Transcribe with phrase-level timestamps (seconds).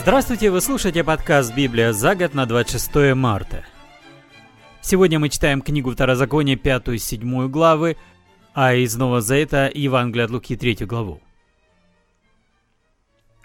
[0.00, 3.66] Здравствуйте, вы слушаете подкаст «Библия за год» на 26 марта.
[4.80, 7.98] Сегодня мы читаем книгу Второзакония, пятую и седьмую главы,
[8.54, 11.20] а из Нового Завета Евангелие от Луки, третью главу.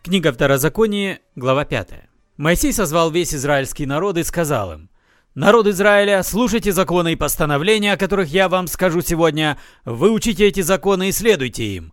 [0.02, 1.90] Книга Второзакония, глава 5.
[2.38, 4.90] Моисей созвал весь израильский народ и сказал им,
[5.34, 11.10] «Народ Израиля, слушайте законы и постановления, о которых я вам скажу сегодня, выучите эти законы
[11.10, 11.92] и следуйте им.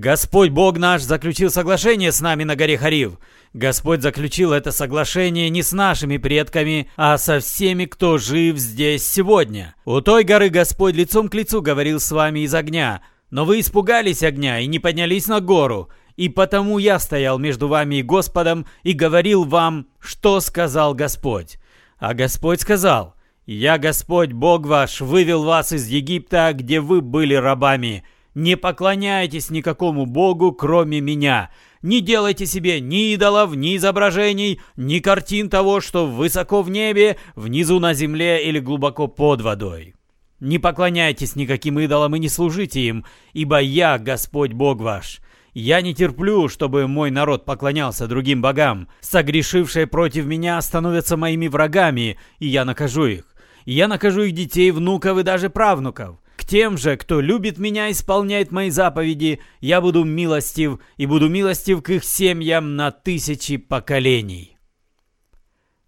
[0.00, 3.18] Господь Бог наш заключил соглашение с нами на горе Харив.
[3.52, 9.76] Господь заключил это соглашение не с нашими предками, а со всеми, кто жив здесь сегодня.
[9.84, 14.24] У той горы Господь лицом к лицу говорил с вами из огня, но вы испугались
[14.24, 15.88] огня и не поднялись на гору.
[16.16, 21.58] И потому я стоял между вами и Господом и говорил вам, что сказал Господь.
[21.98, 23.14] А Господь сказал,
[23.46, 28.02] «Я, Господь, Бог ваш, вывел вас из Египта, где вы были рабами.
[28.34, 31.50] Не поклоняйтесь никакому Богу, кроме меня.
[31.82, 37.78] Не делайте себе ни идолов, ни изображений, ни картин того, что высоко в небе, внизу
[37.78, 39.94] на земле или глубоко под водой.
[40.40, 45.20] Не поклоняйтесь никаким идолам и не служите им, ибо я, Господь Бог ваш».
[45.56, 48.88] Я не терплю, чтобы мой народ поклонялся другим богам.
[49.00, 53.24] Согрешившие против меня становятся моими врагами, и я накажу их.
[53.64, 56.18] Я накажу их детей, внуков и даже правнуков.
[56.46, 61.82] Тем же, кто любит меня и исполняет мои заповеди, я буду милостив и буду милостив
[61.82, 64.58] к их семьям на тысячи поколений.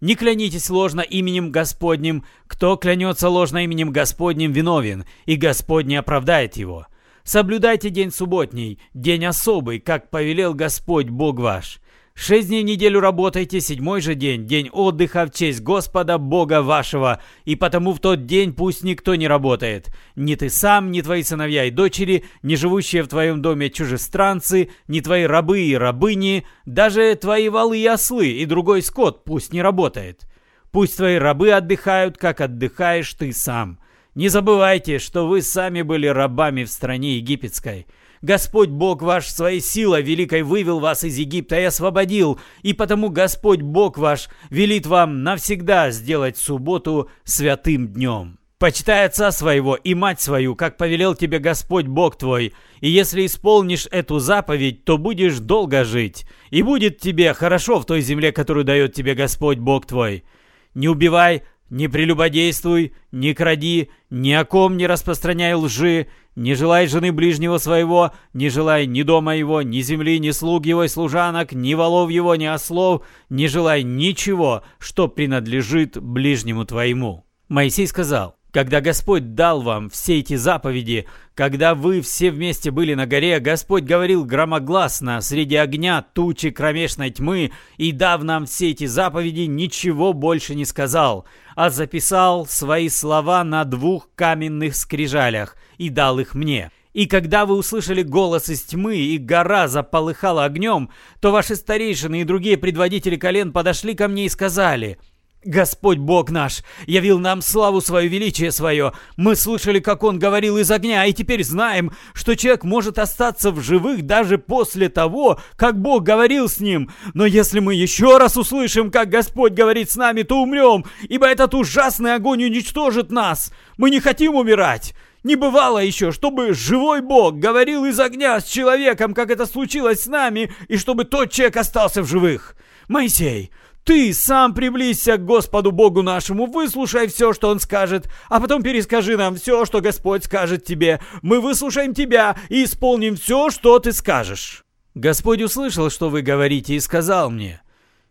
[0.01, 2.23] Не клянитесь ложно именем Господним.
[2.47, 6.87] Кто клянется ложно именем Господним, виновен, и Господь не оправдает его.
[7.23, 11.79] Соблюдайте день субботний, день особый, как повелел Господь Бог ваш.
[12.19, 17.21] Шесть дней в неделю работайте, седьмой же день, день отдыха в честь Господа Бога вашего,
[17.45, 19.95] и потому в тот день пусть никто не работает.
[20.15, 24.99] Ни ты сам, ни твои сыновья и дочери, ни живущие в твоем доме чужестранцы, ни
[24.99, 30.27] твои рабы и рабыни, даже твои валы и ослы и другой скот пусть не работает.
[30.71, 33.77] Пусть твои рабы отдыхают, как отдыхаешь ты сам.
[34.15, 37.85] Не забывайте, что вы сами были рабами в стране египетской.
[38.27, 43.61] Господь Бог ваш своей силой великой вывел вас из Египта и освободил, и потому Господь
[43.61, 48.37] Бог ваш велит вам навсегда сделать субботу святым днем.
[48.59, 53.87] Почитай отца своего и мать свою, как повелел тебе Господь Бог твой, и если исполнишь
[53.91, 58.93] эту заповедь, то будешь долго жить, и будет тебе хорошо в той земле, которую дает
[58.93, 60.25] тебе Господь Бог твой.
[60.73, 67.11] Не убивай, не прелюбодействуй, не кради, ни о ком не распространяй лжи, не желай жены
[67.11, 71.73] ближнего своего, не желай ни дома его, ни земли, ни слуг его и служанок, ни
[71.73, 77.25] волов его, ни ослов, не желай ничего, что принадлежит ближнему твоему».
[77.49, 83.05] Моисей сказал, когда Господь дал вам все эти заповеди, когда вы все вместе были на
[83.05, 89.41] горе, Господь говорил громогласно среди огня, тучи, кромешной тьмы, и дав нам все эти заповеди,
[89.41, 91.25] ничего больше не сказал,
[91.55, 96.71] а записал свои слова на двух каменных скрижалях и дал их мне.
[96.93, 102.23] И когда вы услышали голос из тьмы, и гора заполыхала огнем, то ваши старейшины и
[102.23, 104.97] другие предводители колен подошли ко мне и сказали–
[105.47, 108.91] Господь Бог наш явил нам славу свое, величие свое.
[109.15, 113.61] Мы слышали, как Он говорил из огня, и теперь знаем, что человек может остаться в
[113.61, 116.91] живых даже после того, как Бог говорил с ним.
[117.13, 121.55] Но если мы еще раз услышим, как Господь говорит с нами, то умрем, ибо этот
[121.55, 123.53] ужасный огонь уничтожит нас.
[123.77, 124.93] Мы не хотим умирать.
[125.23, 130.07] Не бывало еще, чтобы живой Бог говорил из огня с человеком, как это случилось с
[130.07, 132.55] нами, и чтобы тот человек остался в живых.
[132.87, 133.51] Моисей,
[133.87, 139.15] ты сам приблизься к Господу Богу нашему, выслушай все, что Он скажет, а потом перескажи
[139.15, 140.99] нам все, что Господь скажет тебе.
[141.21, 144.63] Мы выслушаем тебя и исполним все, что ты скажешь».
[144.93, 147.61] Господь услышал, что вы говорите, и сказал мне.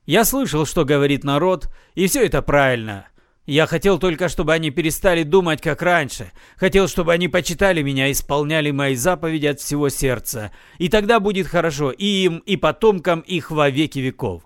[0.07, 3.09] Я слышал, что говорит народ, и все это правильно.
[3.45, 6.33] Я хотел только, чтобы они перестали думать, как раньше.
[6.57, 10.53] Хотел, чтобы они почитали меня, исполняли мои заповеди от всего сердца.
[10.79, 14.45] И тогда будет хорошо и им, и потомкам их во веки веков.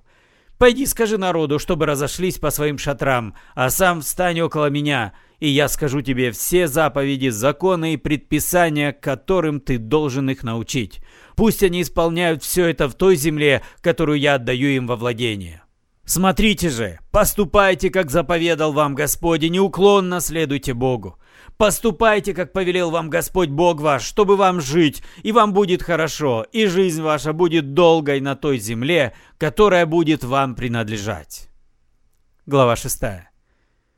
[0.60, 5.68] Пойди скажи народу, чтобы разошлись по своим шатрам, а сам встань около меня, и я
[5.68, 11.00] скажу тебе все заповеди, законы и предписания, которым ты должен их научить.
[11.34, 15.62] Пусть они исполняют все это в той земле, которую я отдаю им во владение.
[16.04, 21.18] Смотрите же, поступайте, как заповедал вам Господь, и неуклонно следуйте Богу.
[21.60, 26.64] Поступайте, как повелел вам Господь Бог ваш, чтобы вам жить, и вам будет хорошо, и
[26.64, 31.50] жизнь ваша будет долгой на той земле, которая будет вам принадлежать.
[32.46, 33.02] Глава 6.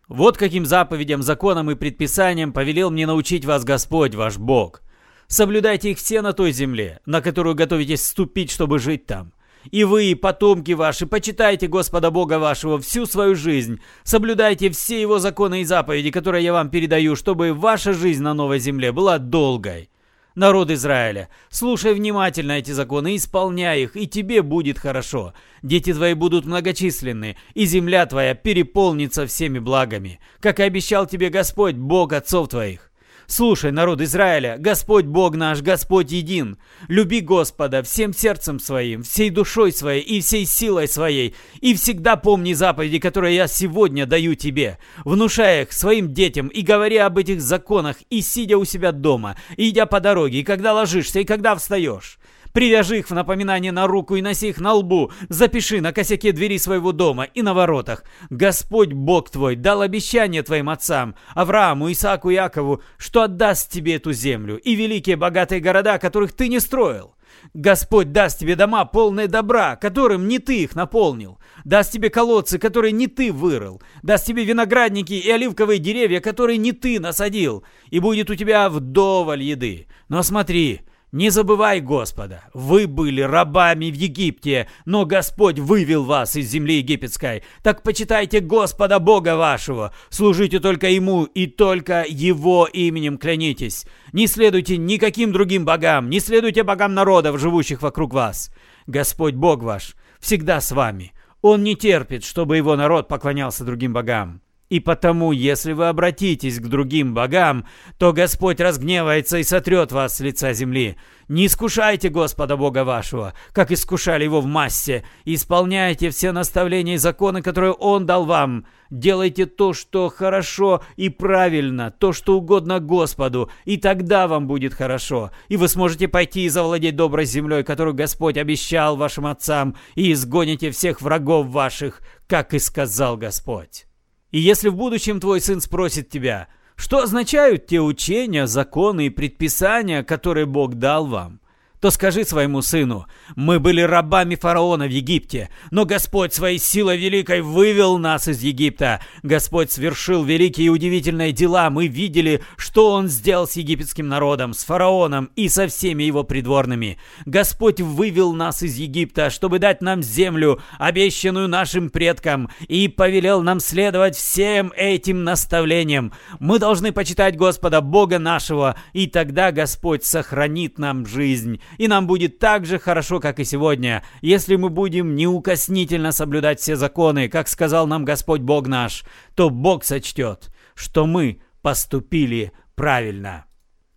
[0.09, 4.83] Вот каким заповедям, законам и предписаниям повелел мне научить вас Господь ваш Бог.
[5.29, 9.35] Соблюдайте их все на той земле, на которую готовитесь вступить, чтобы жить там.
[9.71, 15.63] И вы, потомки ваши, почитайте Господа Бога вашего всю свою жизнь, соблюдайте все его законы
[15.63, 19.89] и заповеди, которые я вам передаю, чтобы ваша жизнь на новой земле была долгой.
[20.35, 25.35] Народ Израиля, слушай внимательно эти законы, исполняй их, и тебе будет хорошо.
[25.63, 31.75] Дети твои будут многочисленны, и земля твоя переполнится всеми благами, как и обещал тебе Господь,
[31.75, 32.92] Бог отцов твоих.
[33.27, 36.59] Слушай, народ Израиля, Господь Бог наш, Господь един.
[36.89, 41.35] Люби Господа всем сердцем своим, всей душой своей и всей силой своей.
[41.61, 47.07] И всегда помни заповеди, которые я сегодня даю тебе, внушая их своим детям и говоря
[47.07, 51.21] об этих законах, и сидя у себя дома, и идя по дороге, и когда ложишься,
[51.21, 52.19] и когда встаешь.
[52.53, 55.11] Привяжи их в напоминание на руку и носи их на лбу.
[55.29, 58.05] Запиши на косяке двери своего дома и на воротах.
[58.31, 64.13] Господь Бог твой дал обещание твоим отцам, Аврааму, Исааку и Якову, что отдаст тебе эту
[64.13, 67.15] землю и великие богатые города, которых ты не строил.
[67.55, 71.39] Господь даст тебе дома, полные добра, которым не ты их наполнил.
[71.65, 73.83] Даст тебе колодцы, которые не ты вырыл.
[74.03, 77.65] Даст тебе виноградники и оливковые деревья, которые не ты насадил.
[77.91, 79.87] И будет у тебя вдоволь еды.
[80.09, 86.49] Но смотри, не забывай Господа, вы были рабами в Египте, но Господь вывел вас из
[86.49, 87.43] земли египетской.
[87.63, 93.85] Так почитайте Господа Бога вашего, служите только Ему и только Его именем клянитесь.
[94.13, 98.51] Не следуйте никаким другим богам, не следуйте богам народов, живущих вокруг вас.
[98.87, 101.13] Господь Бог ваш всегда с вами.
[101.43, 104.41] Он не терпит, чтобы его народ поклонялся другим богам.
[104.73, 107.67] И потому, если вы обратитесь к другим богам,
[107.99, 110.97] то Господь разгневается и сотрет вас с лица земли.
[111.29, 115.05] Не искушайте Господа Бога вашего, как искушали его в массе.
[115.27, 118.65] Исполняйте все наставления и законы, которые Он дал вам.
[118.89, 125.33] Делайте то, что хорошо и правильно, то, что угодно Господу, и тогда вам будет хорошо.
[125.49, 130.71] И вы сможете пойти и завладеть доброй землей, которую Господь обещал вашим отцам, и изгоните
[130.71, 133.85] всех врагов ваших, как и сказал Господь.
[134.33, 140.03] И если в будущем твой сын спросит тебя, что означают те учения, законы и предписания,
[140.03, 141.41] которые Бог дал вам,
[141.83, 147.41] то скажи своему сыну, мы были рабами фараона в Египте, но Господь своей силой великой
[147.41, 149.01] вывел нас из Египта.
[149.25, 151.71] Господь совершил великие и удивительные дела.
[151.71, 156.99] Мы видели, что Он сделал с египетским народом, с фараоном и со всеми его придворными.
[157.27, 163.59] Господь вывел нас из Египта, чтобы дать нам землю, обещанную нашим предкам, и повелел нам
[163.59, 166.13] следовать всем этим наставлениям.
[166.39, 172.39] Мы должны почитать Господа Бога нашего, и тогда Господь сохранит нам жизнь и нам будет
[172.39, 177.87] так же хорошо, как и сегодня, если мы будем неукоснительно соблюдать все законы, как сказал
[177.87, 179.05] нам Господь Бог наш,
[179.35, 183.47] то Бог сочтет, что мы поступили правильно.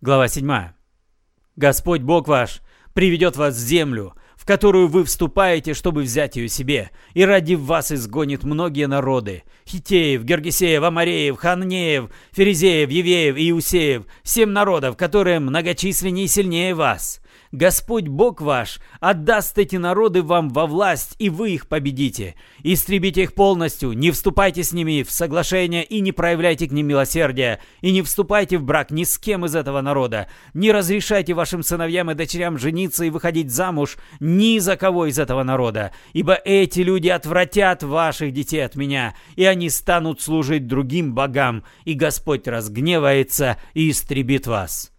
[0.00, 0.50] Глава 7.
[1.56, 2.60] Господь Бог ваш
[2.92, 7.90] приведет вас в землю, в которую вы вступаете, чтобы взять ее себе, и ради вас
[7.90, 9.42] изгонит многие народы.
[9.66, 17.20] Хитеев, Гергесеев, Амареев, Ханнеев, Ферезеев, Евеев и Иусеев, семь народов, которые многочисленнее и сильнее вас.
[17.56, 22.34] Господь Бог ваш отдаст эти народы вам во власть, и вы их победите.
[22.62, 27.60] Истребите их полностью, не вступайте с ними в соглашение и не проявляйте к ним милосердия,
[27.80, 30.28] и не вступайте в брак ни с кем из этого народа.
[30.52, 35.42] Не разрешайте вашим сыновьям и дочерям жениться и выходить замуж ни за кого из этого
[35.42, 41.64] народа, ибо эти люди отвратят ваших детей от меня, и они станут служить другим богам,
[41.86, 44.95] и Господь разгневается и истребит вас».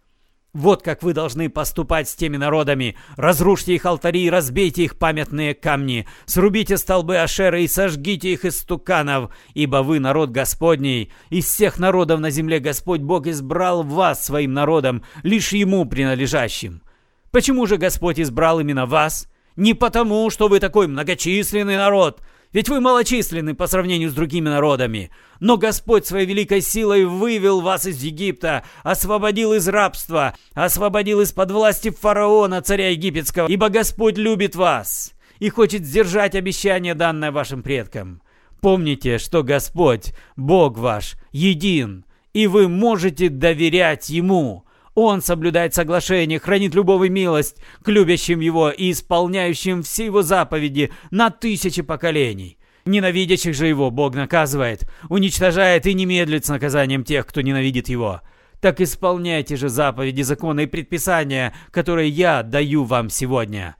[0.58, 2.98] Вот как вы должны поступать с теми народами.
[3.16, 6.08] Разрушьте их алтари и разбейте их памятные камни.
[6.26, 11.12] Срубите столбы Ашера и сожгите их из стуканов, ибо вы народ Господний.
[11.30, 16.82] Из всех народов на земле Господь Бог избрал вас своим народом, лишь Ему принадлежащим.
[17.30, 19.30] Почему же Господь избрал именно вас?
[19.58, 22.20] Не потому, что вы такой многочисленный народ–
[22.54, 25.12] ведь вы малочисленны по сравнению с другими народами.
[25.40, 31.90] Но Господь своей великой силой вывел вас из Египта, освободил из рабства, освободил из-под власти
[31.90, 38.22] фараона, царя египетского, ибо Господь любит вас и хочет сдержать обещание, данное вашим предкам.
[38.62, 44.67] Помните, что Господь, Бог ваш, един, и вы можете доверять Ему.
[45.00, 50.90] Он соблюдает соглашение, хранит любовь и милость к любящим его и исполняющим все его заповеди
[51.12, 52.58] на тысячи поколений.
[52.84, 58.22] Ненавидящих же его Бог наказывает, уничтожает и не медлит с наказанием тех, кто ненавидит его.
[58.60, 63.76] Так исполняйте же заповеди, законы и предписания, которые я даю вам сегодня.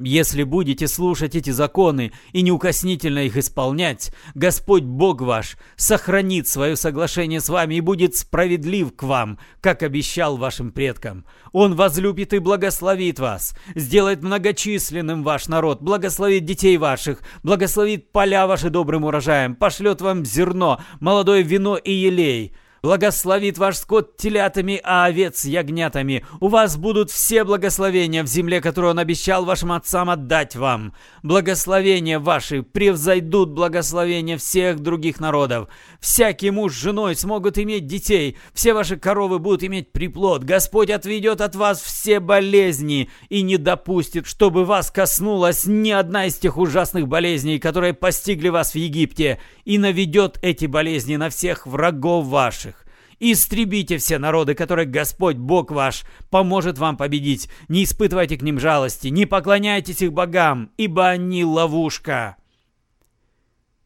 [0.00, 7.40] Если будете слушать эти законы и неукоснительно их исполнять, Господь Бог ваш сохранит свое соглашение
[7.40, 11.24] с вами и будет справедлив к вам, как обещал вашим предкам.
[11.50, 18.70] Он возлюбит и благословит вас, сделает многочисленным ваш народ, благословит детей ваших, благословит поля ваши
[18.70, 22.54] добрым урожаем, пошлет вам зерно, молодое вино и елей».
[22.88, 26.24] Благословит ваш скот телятами, а овец ягнятами.
[26.40, 30.94] У вас будут все благословения в земле, которую он обещал вашим отцам отдать вам.
[31.22, 35.68] Благословения ваши превзойдут благословения всех других народов.
[36.00, 38.38] Всякий муж с женой смогут иметь детей.
[38.54, 40.44] Все ваши коровы будут иметь приплод.
[40.44, 46.38] Господь отведет от вас все болезни и не допустит, чтобы вас коснулась ни одна из
[46.38, 52.24] тех ужасных болезней, которые постигли вас в Египте, и наведет эти болезни на всех врагов
[52.24, 52.77] ваших.
[53.20, 57.48] Истребите все народы, которых Господь Бог ваш поможет вам победить.
[57.68, 62.36] Не испытывайте к ним жалости, не поклоняйтесь их богам, ибо они ловушка.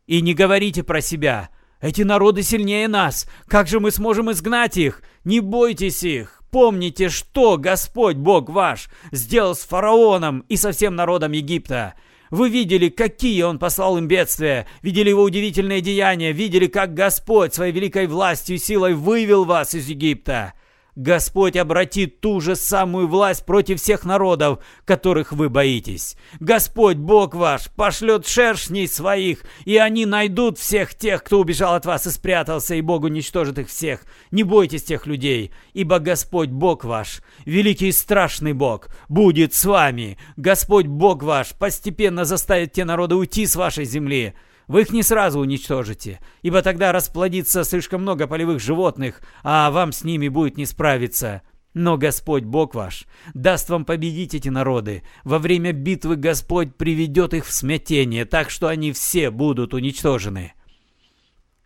[0.06, 1.48] И не говорите про себя.
[1.80, 3.26] Эти народы сильнее нас.
[3.46, 5.02] Как же мы сможем изгнать их?
[5.24, 6.42] Не бойтесь их.
[6.50, 11.94] Помните, что Господь Бог ваш сделал с фараоном и со всем народом Египта.
[12.32, 17.72] Вы видели, какие Он послал им бедствия, видели Его удивительные деяния, видели, как Господь своей
[17.72, 20.54] великой властью и силой вывел вас из Египта.
[20.94, 26.16] Господь обратит ту же самую власть против всех народов, которых вы боитесь.
[26.38, 32.06] Господь, Бог ваш, пошлет шершней своих, и они найдут всех тех, кто убежал от вас
[32.06, 34.02] и спрятался, и Бог уничтожит их всех.
[34.30, 40.18] Не бойтесь тех людей, ибо Господь, Бог ваш, великий и страшный Бог, будет с вами.
[40.36, 44.34] Господь, Бог ваш, постепенно заставит те народы уйти с вашей земли.
[44.68, 50.04] Вы их не сразу уничтожите, ибо тогда расплодится слишком много полевых животных, а вам с
[50.04, 51.42] ними будет не справиться.
[51.74, 55.02] Но Господь Бог ваш даст вам победить эти народы.
[55.24, 60.52] Во время битвы Господь приведет их в смятение, так что они все будут уничтожены.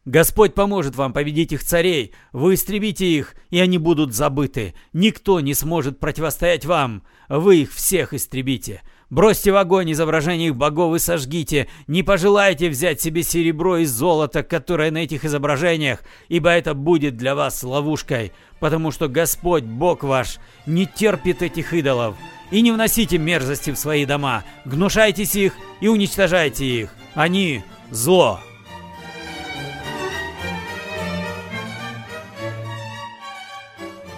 [0.07, 4.75] Господь поможет вам победить их царей, вы истребите их, и они будут забыты.
[4.93, 8.83] Никто не сможет противостоять вам, вы их всех истребите.
[9.11, 11.67] Бросьте в огонь изображение их богов и сожгите.
[11.89, 17.35] Не пожелайте взять себе серебро и золото, которое на этих изображениях, ибо это будет для
[17.35, 22.15] вас ловушкой, потому что Господь, Бог ваш, не терпит этих идолов.
[22.53, 26.95] И не вносите мерзости в свои дома, гнушайтесь их и уничтожайте их.
[27.15, 28.41] Они– зло.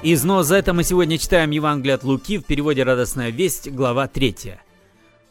[0.01, 4.55] Из Нозета мы сегодня читаем Евангелие от Луки в переводе «Радостная весть», глава 3.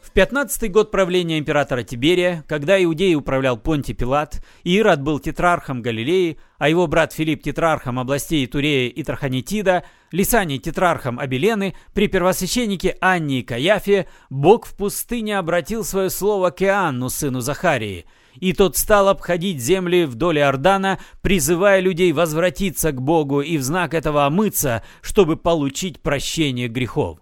[0.02, 6.38] В 15 год правления императора Тиберия, когда Иудеей управлял Понтий Пилат, Ирод был тетрархом Галилеи,
[6.58, 13.40] а его брат Филипп тетрархом областей Турея и Траханитида, Лисаний тетрархом Абелены, при первосвященнике Анне
[13.40, 18.04] и Каяфе, Бог в пустыне обратил свое слово к Иоанну, сыну Захарии,
[18.40, 23.94] и тот стал обходить земли вдоль Иордана, призывая людей возвратиться к Богу и в знак
[23.94, 27.18] этого омыться, чтобы получить прощение грехов.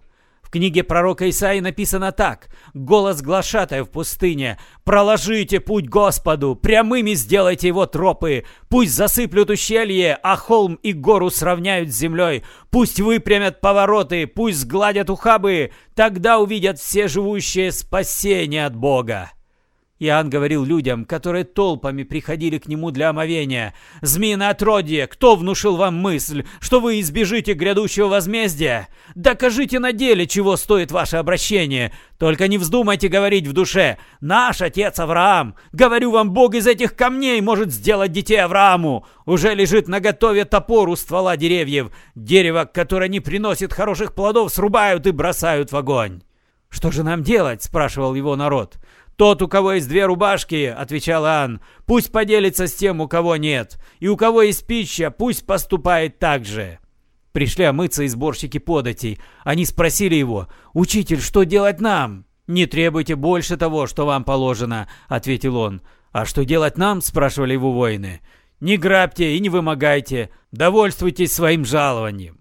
[0.47, 2.47] В книге пророка Исаии написано так.
[2.73, 4.57] «Голос глашатая в пустыне.
[4.85, 8.45] Проложите путь Господу, прямыми сделайте его тропы.
[8.69, 12.45] Пусть засыплют ущелье, а холм и гору сравняют с землей.
[12.69, 15.71] Пусть выпрямят повороты, пусть сгладят ухабы.
[15.95, 19.31] Тогда увидят все живущие спасение от Бога».
[19.99, 23.73] Иоанн говорил людям, которые толпами приходили к нему для омовения.
[24.01, 28.89] «Змеиное отродье, кто внушил вам мысль, что вы избежите грядущего возмездия?
[29.15, 31.91] Докажите на деле, чего стоит ваше обращение.
[32.19, 35.55] Только не вздумайте говорить в душе «Наш отец Авраам!
[35.71, 39.05] Говорю вам, Бог из этих камней может сделать детей Аврааму!
[39.25, 41.91] Уже лежит наготове топор у ствола деревьев.
[42.13, 46.21] Дерево, которое не приносит хороших плодов, срубают и бросают в огонь».
[46.69, 48.77] «Что же нам делать?»– спрашивал его народ.
[49.17, 53.79] «Тот, у кого есть две рубашки,— отвечал Ан,— пусть поделится с тем, у кого нет,
[53.99, 56.77] и у кого есть пища, пусть поступает так же».
[57.31, 59.19] Пришли омыться и сборщики податей.
[59.43, 65.57] Они спросили его, «Учитель, что делать нам?» «Не требуйте больше того, что вам положено»,— ответил
[65.57, 65.81] он.
[66.11, 68.21] «А что делать нам?»— спрашивали его воины.
[68.59, 72.39] «Не грабьте и не вымогайте, довольствуйтесь своим жалованием».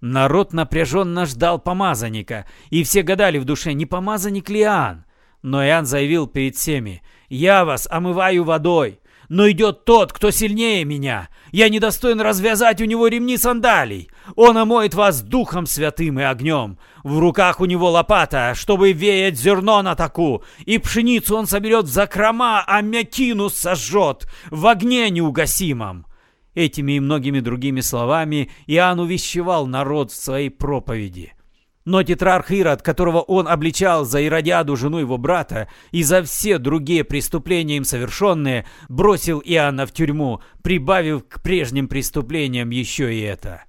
[0.00, 5.04] Народ напряженно ждал помазанника, и все гадали в душе, не помазанник ли Иоанн.
[5.42, 11.28] Но Иоанн заявил перед всеми, «Я вас омываю водой, но идет тот, кто сильнее меня.
[11.52, 14.10] Я недостоин развязать у него ремни сандалий.
[14.36, 16.78] Он омоет вас духом святым и огнем.
[17.04, 21.92] В руках у него лопата, чтобы веять зерно на таку, и пшеницу он соберет в
[21.92, 26.06] закрома, а мякину сожжет в огне неугасимом».
[26.54, 31.34] Этими и многими другими словами Иоанн увещевал народ в своей проповеди–
[31.88, 37.02] Но тетрарх Ирод, которого он обличал за Иродиаду, жену его брата, и за все другие
[37.02, 43.62] преступления им совершенные, бросил Иоанна в тюрьму, прибавив к прежним преступлениям еще и это.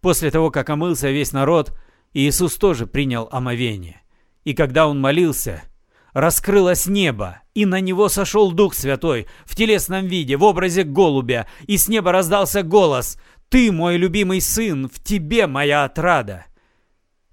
[0.00, 1.76] После того, как омылся весь народ,
[2.12, 4.02] Иисус тоже принял омовение.
[4.44, 5.64] И когда он молился,
[6.12, 11.78] раскрылось небо, и на него сошел Дух Святой в телесном виде, в образе голубя, и
[11.78, 16.44] с неба раздался голос «Ты, мой любимый сын, в тебе моя отрада».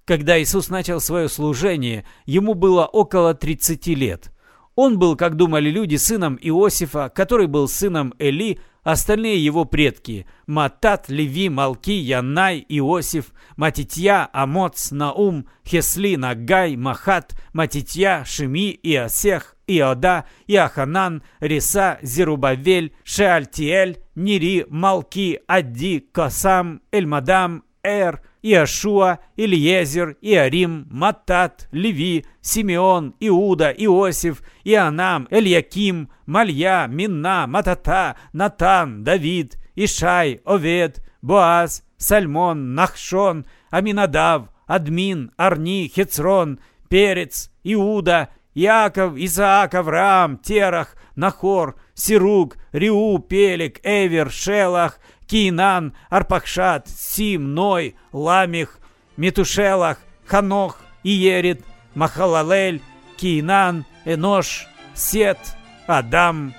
[0.04, 4.32] Когда Иисус начал свое служение, ему было около 30 лет.
[4.74, 11.08] Он был, как думали люди, сыном Иосифа, который был сыном Эли, остальные его предки– Матат,
[11.08, 21.22] Леви, Малки, Янай, Иосиф, Матитья, Амоц, Наум, Хесли, Нагай, Махат, Матитья, Шими, Иосех, Иода, Иоханан,
[21.38, 33.14] Риса, Зерубавель, Шеальтиэль, Нири, Малки, Адди, Косам, Эльмадам, Эр– Иошуа, Ильезер, Иарим, Матат, Леви, Симеон,
[33.20, 44.48] Иуда, Иосиф, Ианам, Эльяким, Малья, Минна, Матата, Натан, Давид, Ишай, Овед, Боаз, Сальмон, Нахшон, Аминадав,
[44.66, 46.58] Админ, Арни, Хецрон,
[46.88, 54.98] Перец, Иуда, Иаков, Исаак, Авраам, Терах, Нахор, Сирук, Риу, Пелик, Эвер, Шелах,
[55.32, 58.78] Кинан, Арпахшад, Сим, Ной, Ламих,
[59.16, 59.96] Метушелах,
[60.26, 62.82] Ханох, Иерит, Махалалель,
[63.16, 65.38] Кинан, Энош, Сет,
[65.86, 66.52] Адам,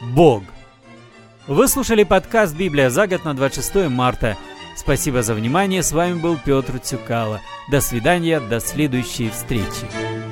[0.00, 0.42] Бог.
[1.46, 4.38] Вы слушали подкаст «Библия за год» на 26 марта.
[4.74, 5.82] Спасибо за внимание.
[5.82, 7.42] С вами был Петр Цюкало.
[7.70, 10.23] До свидания, до следующей встречи.